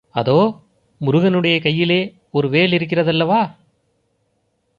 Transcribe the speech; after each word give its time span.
அதோ 0.09 0.63
முருகனுடைய 1.01 1.61
கையிலே 1.61 2.15
ஒரு 2.31 2.47
வேலிருக்கிறதல்லவா? 2.49 3.41